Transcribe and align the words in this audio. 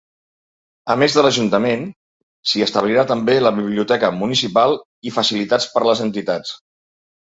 A 0.91 0.95
més 1.01 1.17
de 1.17 1.23
l'ajuntament, 1.25 1.83
s'hi 2.51 2.63
establirà 2.67 3.03
també 3.11 3.35
la 3.43 3.53
biblioteca 3.59 4.11
municipal 4.23 4.75
i 5.11 5.15
facilitats 5.19 5.69
per 5.77 5.85
les 5.91 6.03
entitats. 6.07 6.57